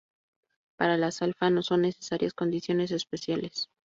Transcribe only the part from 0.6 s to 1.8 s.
Para las alfa no